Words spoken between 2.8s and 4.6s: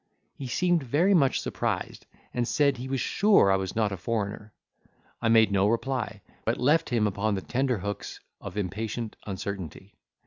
was sure I was not a foreigner.